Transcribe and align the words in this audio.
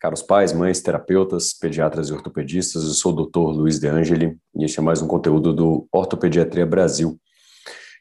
Caros 0.00 0.22
pais, 0.22 0.54
mães, 0.54 0.80
terapeutas, 0.80 1.52
pediatras 1.52 2.08
e 2.08 2.12
ortopedistas, 2.14 2.84
eu 2.84 2.94
sou 2.94 3.12
o 3.12 3.26
Dr. 3.26 3.54
Luiz 3.54 3.78
De 3.78 3.86
Angeli 3.86 4.34
e 4.56 4.64
este 4.64 4.78
é 4.78 4.82
mais 4.82 5.02
um 5.02 5.06
conteúdo 5.06 5.52
do 5.52 5.86
Ortopediatria 5.92 6.64
Brasil. 6.64 7.20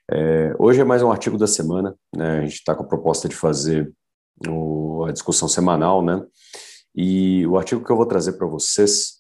É, 0.10 0.56
hoje 0.58 0.80
é 0.80 0.86
mais 0.86 1.04
um 1.04 1.12
artigo 1.12 1.38
da 1.38 1.46
semana, 1.46 1.94
né? 2.16 2.40
a 2.40 2.42
gente 2.44 2.54
está 2.54 2.74
com 2.74 2.84
a 2.84 2.88
proposta 2.88 3.28
de 3.28 3.36
fazer 3.36 3.92
o, 4.48 5.04
a 5.10 5.12
discussão 5.12 5.50
semanal, 5.50 6.02
né? 6.02 6.24
E 6.96 7.46
o 7.48 7.58
artigo 7.58 7.84
que 7.84 7.92
eu 7.92 7.98
vou 7.98 8.06
trazer 8.06 8.38
para 8.38 8.48
vocês 8.48 9.16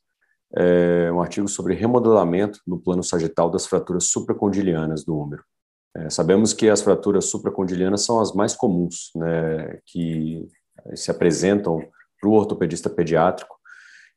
é 0.56 1.12
um 1.12 1.20
artigo 1.20 1.50
sobre 1.50 1.76
remodelamento 1.76 2.62
no 2.66 2.80
plano 2.80 3.04
sagital 3.04 3.52
das 3.52 3.66
fraturas 3.66 4.06
supracondilianas 4.06 5.04
do 5.04 5.18
úmero. 5.18 5.44
É, 5.98 6.10
sabemos 6.10 6.54
que 6.54 6.70
as 6.70 6.82
fraturas 6.82 7.26
supracondilianas 7.26 8.06
são 8.06 8.22
as 8.22 8.32
mais 8.32 8.56
comuns, 8.56 9.12
né, 9.18 9.80
que 9.86 10.48
se 10.96 11.12
apresentam 11.12 11.82
para 12.20 12.30
o 12.30 12.34
ortopedista 12.34 12.90
pediátrico 12.90 13.56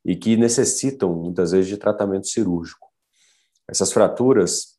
e 0.05 0.16
que 0.16 0.37
necessitam 0.37 1.15
muitas 1.15 1.52
vezes 1.52 1.69
de 1.69 1.77
tratamento 1.77 2.27
cirúrgico. 2.27 2.88
Essas 3.69 3.93
fraturas, 3.93 4.79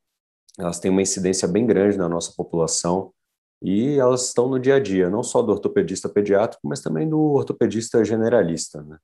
elas 0.60 0.80
têm 0.80 0.92
uma 0.92 1.02
incidência 1.02 1.48
bem 1.48 1.66
grande 1.66 1.98
na 1.98 2.10
nossa 2.10 2.34
população 2.36 3.14
e 3.62 3.98
elas 3.98 4.28
estão 4.28 4.50
no 4.50 4.60
dia 4.60 4.76
a 4.76 4.80
dia, 4.80 5.10
não 5.10 5.24
só 5.24 5.42
do 5.42 5.52
ortopedista 5.52 6.10
pediátrico, 6.10 6.68
mas 6.68 6.82
também 6.82 7.10
do 7.10 7.20
ortopedista 7.20 8.04
generalista. 8.04 8.84
Né? 8.84 8.98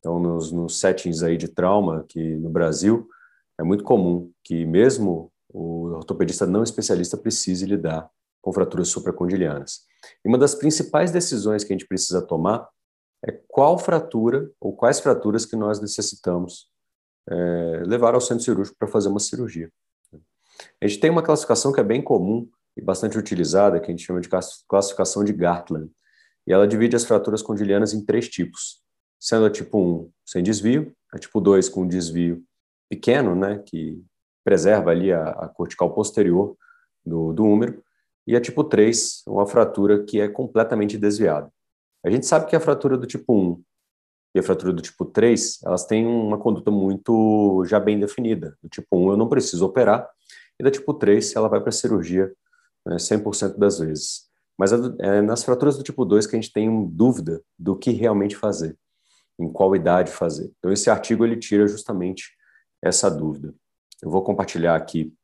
Então, 0.00 0.18
nos, 0.18 0.50
nos 0.50 0.80
settings 0.80 1.22
aí 1.22 1.36
de 1.36 1.46
trauma, 1.46 2.04
que 2.08 2.36
no 2.36 2.50
Brasil 2.50 3.08
é 3.58 3.62
muito 3.62 3.84
comum 3.84 4.30
que 4.42 4.66
mesmo 4.66 5.32
o 5.48 5.90
ortopedista 5.92 6.46
não 6.46 6.64
especialista 6.64 7.16
precise 7.16 7.64
lidar 7.64 8.10
com 8.40 8.52
fraturas 8.52 8.88
supracondilianas. 8.88 9.82
E 10.24 10.28
uma 10.28 10.38
das 10.38 10.54
principais 10.54 11.12
decisões 11.12 11.62
que 11.62 11.72
a 11.72 11.76
gente 11.76 11.86
precisa 11.86 12.20
tomar 12.20 12.68
é 13.24 13.32
qual 13.48 13.78
fratura 13.78 14.50
ou 14.60 14.74
quais 14.74 15.00
fraturas 15.00 15.46
que 15.46 15.56
nós 15.56 15.80
necessitamos 15.80 16.68
é, 17.28 17.82
levar 17.86 18.14
ao 18.14 18.20
centro 18.20 18.44
cirúrgico 18.44 18.76
para 18.78 18.88
fazer 18.88 19.08
uma 19.08 19.20
cirurgia. 19.20 19.70
A 20.80 20.86
gente 20.86 21.00
tem 21.00 21.10
uma 21.10 21.22
classificação 21.22 21.72
que 21.72 21.80
é 21.80 21.84
bem 21.84 22.02
comum 22.02 22.48
e 22.76 22.82
bastante 22.82 23.18
utilizada, 23.18 23.78
que 23.78 23.86
a 23.86 23.90
gente 23.90 24.04
chama 24.04 24.20
de 24.20 24.28
classificação 24.68 25.24
de 25.24 25.32
Gartland, 25.32 25.90
e 26.46 26.52
ela 26.52 26.66
divide 26.66 26.96
as 26.96 27.04
fraturas 27.04 27.42
condilianas 27.42 27.92
em 27.92 28.04
três 28.04 28.28
tipos, 28.28 28.82
sendo 29.20 29.46
a 29.46 29.50
tipo 29.50 29.78
1 29.78 30.10
sem 30.26 30.42
desvio, 30.42 30.92
a 31.12 31.18
tipo 31.18 31.40
2 31.40 31.68
com 31.68 31.86
desvio 31.86 32.42
pequeno, 32.88 33.34
né, 33.34 33.62
que 33.64 34.02
preserva 34.44 34.90
ali 34.90 35.12
a, 35.12 35.28
a 35.30 35.48
cortical 35.48 35.94
posterior 35.94 36.56
do, 37.04 37.32
do 37.32 37.44
úmero, 37.44 37.82
e 38.26 38.36
a 38.36 38.40
tipo 38.40 38.64
3, 38.64 39.22
uma 39.26 39.46
fratura 39.46 40.04
que 40.04 40.20
é 40.20 40.28
completamente 40.28 40.96
desviada. 40.96 41.52
A 42.04 42.10
gente 42.10 42.26
sabe 42.26 42.46
que 42.46 42.56
a 42.56 42.60
fratura 42.60 42.98
do 42.98 43.06
tipo 43.06 43.34
1 43.34 43.62
e 44.34 44.40
a 44.40 44.42
fratura 44.42 44.72
do 44.72 44.82
tipo 44.82 45.04
3, 45.04 45.60
elas 45.64 45.84
têm 45.84 46.06
uma 46.06 46.38
conduta 46.38 46.70
muito 46.70 47.64
já 47.66 47.78
bem 47.78 48.00
definida. 48.00 48.56
Do 48.62 48.68
tipo 48.68 48.96
1 48.96 49.10
eu 49.10 49.16
não 49.16 49.28
preciso 49.28 49.64
operar, 49.64 50.08
e 50.58 50.64
da 50.64 50.70
tipo 50.70 50.92
3 50.94 51.36
ela 51.36 51.48
vai 51.48 51.60
para 51.60 51.68
a 51.68 51.72
cirurgia 51.72 52.32
né, 52.86 52.96
100% 52.96 53.56
das 53.56 53.78
vezes. 53.78 54.30
Mas 54.58 54.72
é 54.72 55.20
nas 55.22 55.44
fraturas 55.44 55.76
do 55.76 55.82
tipo 55.82 56.04
2 56.04 56.26
que 56.26 56.36
a 56.36 56.40
gente 56.40 56.52
tem 56.52 56.86
dúvida 56.86 57.42
do 57.58 57.76
que 57.76 57.90
realmente 57.90 58.36
fazer, 58.36 58.76
em 59.38 59.50
qual 59.50 59.74
idade 59.76 60.10
fazer. 60.10 60.50
Então 60.58 60.72
esse 60.72 60.90
artigo 60.90 61.24
ele 61.24 61.36
tira 61.36 61.66
justamente 61.66 62.30
essa 62.82 63.10
dúvida. 63.10 63.54
Eu 64.02 64.10
vou 64.10 64.22
compartilhar 64.22 64.74
aqui 64.74 65.14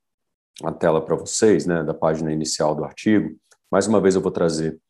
a 0.63 0.73
tela 0.73 1.05
para 1.05 1.17
vocês, 1.17 1.67
né, 1.67 1.83
da 1.83 1.95
página 1.95 2.33
inicial 2.33 2.75
do 2.75 2.85
artigo. 2.85 3.37
Mais 3.71 3.87
uma 3.87 4.01
vez 4.01 4.15
eu 4.15 4.21
vou 4.21 4.31
trazer 4.31 4.81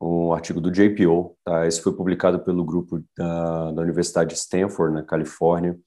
um 0.00 0.32
artigo 0.32 0.60
do 0.60 0.70
JPO, 0.70 1.36
tá? 1.44 1.66
Esse 1.66 1.80
foi 1.80 1.94
publicado 1.94 2.40
pelo 2.40 2.64
grupo 2.64 3.02
da, 3.16 3.72
da 3.72 3.82
Universidade 3.82 4.30
de 4.30 4.36
Stanford, 4.36 4.94
na 4.94 5.02
Califórnia. 5.02 5.78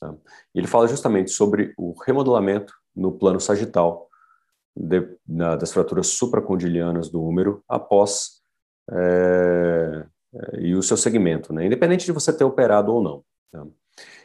Tá? 0.00 0.14
Ele 0.54 0.66
fala 0.66 0.86
justamente 0.86 1.30
sobre 1.30 1.72
o 1.76 1.94
remodelamento 2.04 2.72
no 2.94 3.12
plano 3.12 3.40
sagital 3.40 4.08
de, 4.76 5.08
na, 5.26 5.56
das 5.56 5.72
fraturas 5.72 6.08
supracondilianas 6.08 7.08
do 7.10 7.22
úmero 7.22 7.62
após 7.68 8.42
é, 8.90 10.06
e 10.58 10.74
o 10.74 10.82
seu 10.82 10.96
segmento, 10.96 11.52
né? 11.52 11.66
Independente 11.66 12.04
de 12.04 12.12
você 12.12 12.32
ter 12.32 12.44
operado 12.44 12.92
ou 12.92 13.02
não. 13.02 13.24
Tá? 13.52 13.66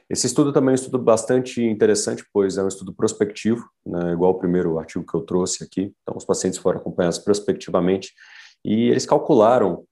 Esse 0.10 0.26
estudo 0.26 0.52
também 0.52 0.70
é 0.70 0.72
um 0.72 0.76
estudo 0.76 0.98
bastante 0.98 1.64
interessante, 1.64 2.26
pois 2.34 2.58
é 2.58 2.64
um 2.64 2.68
estudo 2.68 2.92
prospectivo, 2.92 3.64
né, 3.86 4.12
igual 4.12 4.32
o 4.32 4.40
primeiro 4.40 4.80
artigo 4.80 5.06
que 5.06 5.16
eu 5.16 5.22
trouxe 5.22 5.64
aqui. 5.64 5.94
Então, 6.02 6.18
os 6.18 6.26
pacientes 6.26 6.58
foram 6.58 6.80
acompanhados 6.80 7.20
prospectivamente 7.20 8.12
e 8.64 8.90
eles 8.90 9.06
calcularam 9.06 9.86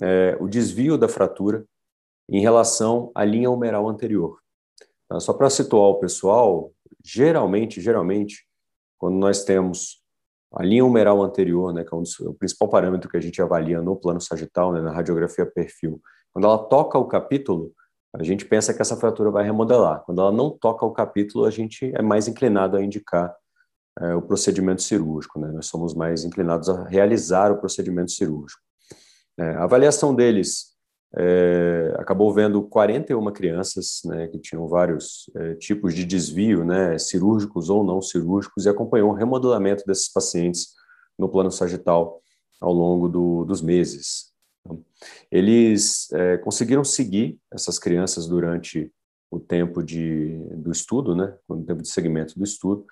é, 0.00 0.36
o 0.40 0.48
desvio 0.48 0.98
da 0.98 1.08
fratura 1.08 1.64
em 2.28 2.40
relação 2.40 3.10
à 3.14 3.24
linha 3.24 3.50
humeral 3.50 3.88
anterior. 3.88 4.38
Tá? 5.08 5.20
Só 5.20 5.32
para 5.32 5.50
situar 5.50 5.88
o 5.88 6.00
pessoal, 6.00 6.72
geralmente, 7.04 7.80
geralmente, 7.80 8.46
quando 8.98 9.16
nós 9.16 9.44
temos 9.44 10.02
a 10.52 10.62
linha 10.62 10.84
humeral 10.84 11.22
anterior, 11.22 11.72
né, 11.72 11.84
que 11.84 11.94
é 11.94 11.98
o 12.28 12.34
principal 12.34 12.68
parâmetro 12.68 13.10
que 13.10 13.16
a 13.16 13.20
gente 13.20 13.40
avalia 13.42 13.82
no 13.82 13.96
plano 13.96 14.20
sagital, 14.20 14.72
né, 14.72 14.80
na 14.80 14.92
radiografia 14.92 15.44
perfil, 15.44 16.00
quando 16.32 16.46
ela 16.46 16.58
toca 16.58 16.98
o 16.98 17.06
capítulo, 17.06 17.72
a 18.14 18.22
gente 18.22 18.44
pensa 18.44 18.72
que 18.72 18.80
essa 18.80 18.96
fratura 18.96 19.30
vai 19.30 19.44
remodelar. 19.44 20.02
Quando 20.04 20.20
ela 20.20 20.32
não 20.32 20.50
toca 20.50 20.86
o 20.86 20.92
capítulo, 20.92 21.44
a 21.44 21.50
gente 21.50 21.92
é 21.94 22.00
mais 22.00 22.26
inclinado 22.26 22.76
a 22.76 22.82
indicar 22.82 23.34
é, 24.00 24.14
o 24.14 24.22
procedimento 24.22 24.82
cirúrgico. 24.82 25.38
Né? 25.38 25.50
Nós 25.52 25.66
somos 25.66 25.94
mais 25.94 26.24
inclinados 26.24 26.68
a 26.68 26.84
realizar 26.84 27.50
o 27.52 27.58
procedimento 27.58 28.10
cirúrgico. 28.10 28.60
É, 29.38 29.50
a 29.50 29.64
avaliação 29.64 30.14
deles 30.14 30.76
é, 31.16 31.94
acabou 31.98 32.32
vendo 32.32 32.62
41 32.62 33.32
crianças 33.32 34.00
né, 34.04 34.28
que 34.28 34.38
tinham 34.38 34.66
vários 34.68 35.30
é, 35.34 35.54
tipos 35.54 35.94
de 35.94 36.04
desvio, 36.04 36.64
né, 36.64 36.98
cirúrgicos 36.98 37.70
ou 37.70 37.84
não 37.84 38.02
cirúrgicos, 38.02 38.66
e 38.66 38.68
acompanhou 38.68 39.10
o 39.10 39.14
remodelamento 39.14 39.84
desses 39.86 40.12
pacientes 40.12 40.74
no 41.18 41.28
plano 41.28 41.50
sagital 41.50 42.20
ao 42.60 42.72
longo 42.72 43.08
do, 43.08 43.44
dos 43.44 43.62
meses. 43.62 44.32
Eles 45.30 46.10
é, 46.12 46.38
conseguiram 46.38 46.84
seguir 46.84 47.38
essas 47.52 47.78
crianças 47.78 48.26
durante 48.26 48.92
o 49.30 49.38
tempo 49.38 49.82
de, 49.82 50.38
do 50.54 50.70
estudo, 50.70 51.14
né, 51.14 51.34
no 51.48 51.64
tempo 51.64 51.82
de 51.82 51.88
segmento 51.88 52.38
do 52.38 52.44
estudo, 52.44 52.84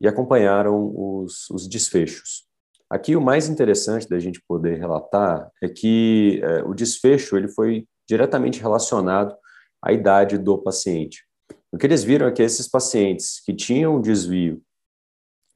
e 0.00 0.06
acompanharam 0.06 0.92
os, 0.94 1.48
os 1.50 1.68
desfechos. 1.68 2.44
Aqui 2.88 3.16
o 3.16 3.20
mais 3.20 3.48
interessante 3.48 4.08
da 4.08 4.18
gente 4.18 4.40
poder 4.46 4.78
relatar 4.78 5.50
é 5.62 5.68
que 5.68 6.40
é, 6.42 6.62
o 6.62 6.72
desfecho 6.72 7.36
ele 7.36 7.48
foi 7.48 7.86
diretamente 8.08 8.60
relacionado 8.60 9.34
à 9.82 9.92
idade 9.92 10.38
do 10.38 10.56
paciente. 10.58 11.24
O 11.72 11.78
que 11.78 11.86
eles 11.86 12.04
viram 12.04 12.28
é 12.28 12.32
que 12.32 12.42
esses 12.42 12.68
pacientes 12.68 13.40
que 13.44 13.52
tinham 13.52 13.96
um 13.96 14.00
desvio 14.00 14.62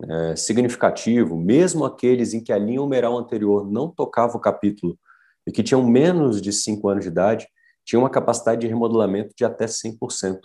é, 0.02 0.34
significativo, 0.34 1.36
mesmo 1.36 1.84
aqueles 1.84 2.34
em 2.34 2.42
que 2.42 2.52
a 2.52 2.58
linha 2.58 2.82
humeral 2.82 3.16
anterior 3.16 3.70
não 3.70 3.88
tocava 3.88 4.36
o 4.36 4.40
capítulo 4.40 4.98
e 5.46 5.52
que 5.52 5.62
tinham 5.62 5.86
menos 5.86 6.40
de 6.42 6.52
5 6.52 6.88
anos 6.88 7.04
de 7.04 7.10
idade, 7.10 7.46
tinham 7.84 8.02
uma 8.02 8.10
capacidade 8.10 8.60
de 8.60 8.66
remodelamento 8.66 9.32
de 9.36 9.44
até 9.44 9.66
100%. 9.66 10.40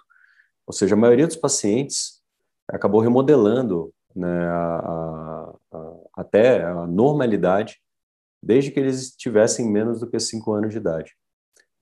Ou 0.68 0.74
seja, 0.74 0.96
a 0.96 0.98
maioria 0.98 1.28
dos 1.28 1.36
pacientes 1.36 2.15
acabou 2.70 3.02
remodelando 3.02 3.94
né, 4.16 4.48
a, 4.48 5.54
a, 5.72 5.94
até 6.18 6.64
a 6.64 6.88
normalidade, 6.88 7.80
desde 8.42 8.72
que 8.72 8.80
eles 8.80 9.12
tivessem 9.16 9.70
menos 9.70 10.00
do 10.00 10.08
que 10.08 10.20
5 10.20 10.54
anos 10.54 10.72
de 10.72 10.78
idade. 10.78 11.14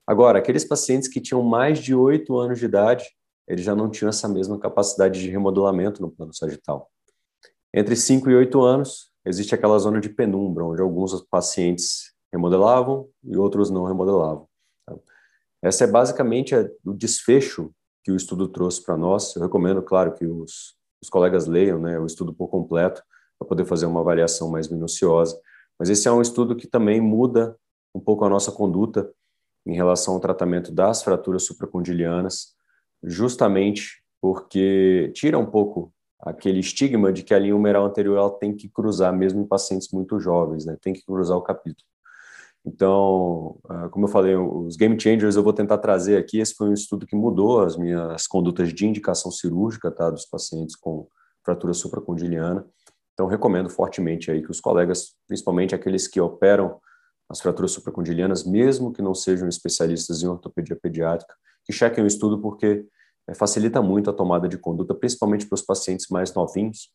Agora, 0.05 0.39
aqueles 0.39 0.65
pacientes 0.65 1.07
que 1.07 1.21
tinham 1.21 1.41
mais 1.43 1.79
de 1.79 1.95
8 1.95 2.37
anos 2.37 2.59
de 2.59 2.65
idade, 2.65 3.05
eles 3.47 3.63
já 3.63 3.75
não 3.75 3.89
tinham 3.89 4.09
essa 4.09 4.27
mesma 4.27 4.59
capacidade 4.59 5.19
de 5.19 5.29
remodelamento 5.29 6.01
no 6.01 6.11
plano 6.11 6.33
sagital. 6.33 6.89
Entre 7.73 7.95
5 7.95 8.29
e 8.29 8.35
8 8.35 8.61
anos, 8.61 9.11
existe 9.25 9.55
aquela 9.55 9.77
zona 9.79 9.99
de 9.99 10.09
penumbra, 10.09 10.65
onde 10.65 10.81
alguns 10.81 11.21
pacientes 11.29 12.13
remodelavam 12.31 13.07
e 13.23 13.37
outros 13.37 13.69
não 13.69 13.85
remodelavam. 13.85 14.47
Tá? 14.85 14.95
Essa 15.61 15.85
é 15.85 15.87
basicamente 15.87 16.53
o 16.85 16.93
desfecho 16.93 17.71
que 18.03 18.11
o 18.11 18.15
estudo 18.15 18.47
trouxe 18.49 18.83
para 18.83 18.97
nós. 18.97 19.35
Eu 19.35 19.43
recomendo, 19.43 19.81
claro, 19.81 20.13
que 20.13 20.25
os, 20.25 20.75
os 21.03 21.09
colegas 21.09 21.47
leiam 21.47 21.77
né, 21.79 21.99
o 21.99 22.05
estudo 22.05 22.33
por 22.33 22.47
completo 22.47 23.03
para 23.37 23.47
poder 23.47 23.65
fazer 23.65 23.85
uma 23.85 23.99
avaliação 23.99 24.49
mais 24.49 24.69
minuciosa. 24.69 25.37
Mas 25.77 25.89
esse 25.89 26.07
é 26.07 26.11
um 26.11 26.21
estudo 26.21 26.55
que 26.55 26.65
também 26.65 27.01
muda 27.01 27.57
um 27.93 27.99
pouco 27.99 28.23
a 28.23 28.29
nossa 28.29 28.53
conduta 28.53 29.11
em 29.65 29.75
relação 29.75 30.13
ao 30.13 30.19
tratamento 30.21 30.71
das 30.71 31.03
fraturas 31.03 31.43
supracondilianas, 31.43 32.53
justamente 33.03 34.01
porque 34.21 35.11
tira 35.13 35.37
um 35.37 35.45
pouco 35.45 35.93
aquele 36.21 36.59
estigma 36.59 37.11
de 37.11 37.21
que 37.21 37.33
a 37.33 37.39
linha 37.39 37.55
humeral 37.55 37.85
anterior 37.85 38.17
ela 38.17 38.31
tem 38.31 38.55
que 38.55 38.69
cruzar, 38.69 39.13
mesmo 39.13 39.41
em 39.41 39.45
pacientes 39.45 39.89
muito 39.91 40.21
jovens, 40.21 40.65
né? 40.65 40.77
tem 40.81 40.93
que 40.93 41.05
cruzar 41.05 41.37
o 41.37 41.41
capítulo. 41.41 41.85
Então, 42.65 43.59
ah, 43.69 43.89
como 43.89 44.05
eu 44.05 44.09
falei, 44.09 44.35
os 44.35 44.77
game 44.77 44.99
changers 44.99 45.35
eu 45.35 45.43
vou 45.43 45.53
tentar 45.53 45.77
trazer 45.79 46.17
aqui. 46.17 46.39
Esse 46.39 46.53
foi 46.55 46.69
um 46.69 46.73
estudo 46.73 47.05
que 47.05 47.15
mudou 47.15 47.61
as 47.61 47.75
minhas 47.75 48.25
condutas 48.25 48.73
de 48.73 48.87
indicação 48.87 49.31
cirúrgica 49.31 49.91
tá, 49.91 50.09
dos 50.09 50.25
pacientes 50.25 50.75
com 50.75 51.07
fratura 51.43 51.73
supracondiliana. 51.73 52.65
Então, 53.13 53.27
recomendo 53.27 53.69
fortemente 53.69 54.31
aí 54.31 54.41
que 54.41 54.49
os 54.49 54.61
colegas, 54.61 55.15
principalmente 55.27 55.75
aqueles 55.75 56.07
que 56.07 56.19
operam 56.21 56.79
as 57.29 57.41
fraturas 57.41 57.71
supracondilianas, 57.71 58.43
mesmo 58.43 58.93
que 58.93 59.01
não 59.01 59.13
sejam 59.13 59.47
especialistas 59.47 60.23
em 60.23 60.27
ortopedia 60.27 60.75
pediátrica, 60.75 61.33
que 61.65 61.73
chequem 61.73 62.03
o 62.03 62.07
estudo 62.07 62.39
porque 62.39 62.85
é, 63.27 63.33
facilita 63.33 63.81
muito 63.81 64.09
a 64.09 64.13
tomada 64.13 64.47
de 64.47 64.57
conduta, 64.57 64.93
principalmente 64.93 65.47
para 65.47 65.55
os 65.55 65.61
pacientes 65.61 66.07
mais 66.09 66.33
novinhos, 66.33 66.89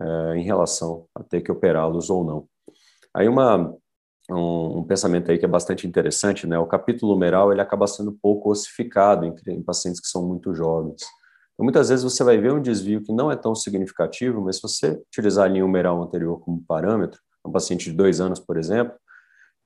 é, 0.00 0.36
em 0.36 0.42
relação 0.42 1.06
a 1.14 1.22
ter 1.22 1.40
que 1.40 1.52
operá-los 1.52 2.08
ou 2.10 2.24
não. 2.24 2.48
Aí 3.14 3.28
uma, 3.28 3.74
um, 4.30 4.78
um, 4.78 4.84
pensamento 4.84 5.30
aí 5.30 5.38
que 5.38 5.44
é 5.44 5.48
bastante 5.48 5.86
interessante, 5.86 6.46
né? 6.46 6.58
O 6.58 6.66
capítulo 6.66 7.14
humeral 7.14 7.50
ele 7.52 7.60
acaba 7.60 7.86
sendo 7.86 8.12
pouco 8.12 8.50
ossificado 8.50 9.24
em, 9.24 9.34
em 9.48 9.62
pacientes 9.62 10.00
que 10.00 10.08
são 10.08 10.26
muito 10.26 10.54
jovens. 10.54 11.02
Então, 11.54 11.64
muitas 11.64 11.88
vezes 11.88 12.04
você 12.04 12.22
vai 12.22 12.38
ver 12.38 12.52
um 12.52 12.62
desvio 12.62 13.02
que 13.02 13.12
não 13.12 13.32
é 13.32 13.36
tão 13.36 13.54
significativo, 13.54 14.40
mas 14.42 14.56
se 14.56 14.62
você 14.62 15.02
utilizar 15.08 15.46
a 15.46 15.48
linha 15.48 15.64
humeral 15.64 16.02
anterior 16.02 16.38
como 16.40 16.62
parâmetro, 16.62 17.20
um 17.44 17.50
paciente 17.50 17.90
de 17.90 17.96
dois 17.96 18.20
anos, 18.20 18.38
por 18.38 18.56
exemplo, 18.56 18.94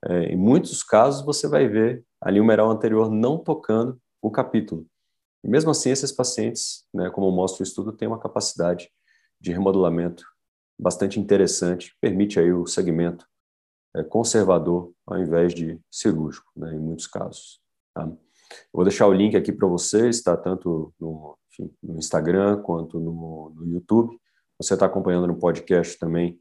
é, 0.06 0.26
em 0.26 0.36
muitos 0.36 0.82
casos 0.82 1.24
você 1.24 1.48
vai 1.48 1.68
ver 1.68 2.04
a 2.20 2.30
linha 2.30 2.42
humeral 2.42 2.70
anterior 2.70 3.10
não 3.10 3.38
tocando 3.38 4.00
o 4.20 4.30
capítulo. 4.30 4.86
E 5.44 5.48
mesmo 5.48 5.70
assim, 5.70 5.90
esses 5.90 6.12
pacientes, 6.12 6.84
né, 6.94 7.10
como 7.10 7.30
mostra 7.32 7.62
o 7.62 7.66
estudo, 7.66 7.92
têm 7.92 8.06
uma 8.06 8.18
capacidade 8.18 8.88
de 9.40 9.52
remodelamento 9.52 10.24
bastante 10.78 11.18
interessante, 11.18 11.96
permite 12.00 12.38
aí 12.38 12.52
o 12.52 12.66
segmento 12.66 13.26
conservador 14.08 14.92
ao 15.06 15.18
invés 15.18 15.52
de 15.52 15.78
cirúrgico, 15.90 16.50
né, 16.56 16.74
em 16.74 16.78
muitos 16.78 17.06
casos. 17.06 17.60
Tá? 17.94 18.10
Vou 18.72 18.84
deixar 18.84 19.06
o 19.06 19.12
link 19.12 19.36
aqui 19.36 19.52
para 19.52 19.68
vocês, 19.68 20.22
tá? 20.22 20.36
tanto 20.36 20.92
no, 20.98 21.36
enfim, 21.50 21.70
no 21.82 21.98
Instagram 21.98 22.62
quanto 22.62 22.98
no, 22.98 23.52
no 23.54 23.66
YouTube. 23.66 24.18
Você 24.58 24.74
está 24.74 24.86
acompanhando 24.86 25.26
no 25.26 25.38
podcast 25.38 25.98
também. 25.98 26.38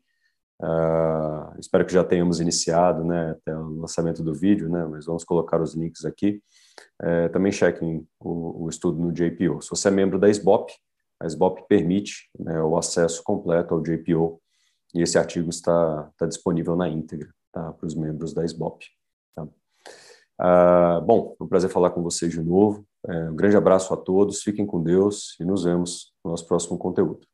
Uh, 0.61 1.59
espero 1.59 1.85
que 1.85 1.93
já 1.93 2.03
tenhamos 2.03 2.39
iniciado 2.39 3.03
né, 3.03 3.31
até 3.31 3.57
o 3.57 3.79
lançamento 3.79 4.21
do 4.21 4.33
vídeo, 4.33 4.69
né, 4.69 4.85
mas 4.85 5.07
vamos 5.07 5.23
colocar 5.23 5.59
os 5.59 5.73
links 5.73 6.05
aqui. 6.05 6.41
É, 7.01 7.29
também 7.29 7.51
chequem 7.51 8.07
o, 8.19 8.65
o, 8.65 8.69
estudo 8.69 9.01
no 9.01 9.11
JPO. 9.11 9.61
Se 9.61 9.69
você 9.71 9.87
é 9.87 9.91
membro 9.91 10.19
da 10.19 10.29
SBOP, 10.29 10.71
a 11.19 11.25
SBOP 11.25 11.65
permite 11.67 12.29
né, 12.39 12.61
o 12.61 12.77
acesso 12.77 13.23
completo 13.23 13.73
ao 13.73 13.81
JPO 13.81 14.39
e 14.93 15.01
esse 15.01 15.17
artigo 15.17 15.49
está, 15.49 16.09
está 16.11 16.27
disponível 16.27 16.75
na 16.75 16.87
íntegra 16.87 17.33
tá, 17.51 17.73
para 17.73 17.87
os 17.87 17.95
membros 17.95 18.33
da 18.33 18.43
SBOP. 18.43 18.85
Tá? 19.35 19.47
Ah, 20.39 21.01
bom, 21.01 21.35
é 21.39 21.43
um 21.43 21.47
prazer 21.47 21.69
falar 21.69 21.91
com 21.91 22.01
vocês 22.01 22.31
de 22.31 22.41
novo. 22.41 22.85
É, 23.07 23.29
um 23.29 23.35
grande 23.35 23.57
abraço 23.57 23.93
a 23.93 23.97
todos, 23.97 24.43
fiquem 24.43 24.65
com 24.65 24.81
Deus 24.81 25.35
e 25.39 25.45
nos 25.45 25.63
vemos 25.63 26.13
no 26.23 26.31
nosso 26.31 26.47
próximo 26.47 26.77
conteúdo. 26.77 27.30